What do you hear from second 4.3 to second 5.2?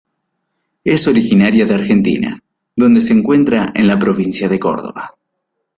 de Córdoba.